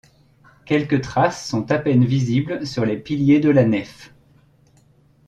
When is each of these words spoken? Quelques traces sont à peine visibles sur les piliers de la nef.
Quelques 0.65 1.01
traces 1.03 1.45
sont 1.45 1.69
à 1.71 1.77
peine 1.77 2.05
visibles 2.05 2.65
sur 2.65 2.85
les 2.87 2.97
piliers 2.97 3.39
de 3.39 3.51
la 3.51 3.65
nef. 3.65 4.11